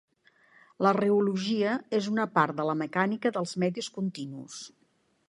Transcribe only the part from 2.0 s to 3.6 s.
una part de la mecànica dels